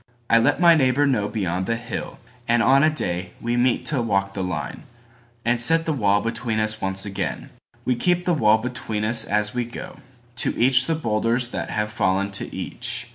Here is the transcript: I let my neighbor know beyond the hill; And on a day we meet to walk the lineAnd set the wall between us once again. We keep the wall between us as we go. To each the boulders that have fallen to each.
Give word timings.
I 0.31 0.39
let 0.39 0.59
my 0.59 0.73
neighbor 0.73 1.05
know 1.05 1.27
beyond 1.27 1.67
the 1.67 1.75
hill; 1.75 2.17
And 2.47 2.63
on 2.63 2.83
a 2.83 2.89
day 2.89 3.33
we 3.39 3.55
meet 3.55 3.85
to 3.85 4.01
walk 4.01 4.33
the 4.33 4.41
lineAnd 4.43 4.79
set 5.59 5.85
the 5.85 5.93
wall 5.93 6.21
between 6.21 6.59
us 6.59 6.81
once 6.81 7.05
again. 7.05 7.51
We 7.85 7.93
keep 7.95 8.25
the 8.25 8.33
wall 8.33 8.57
between 8.57 9.05
us 9.05 9.25
as 9.25 9.53
we 9.53 9.63
go. 9.63 9.97
To 10.37 10.57
each 10.57 10.87
the 10.87 10.95
boulders 10.95 11.49
that 11.49 11.69
have 11.69 11.93
fallen 11.93 12.31
to 12.31 12.51
each. 12.51 13.09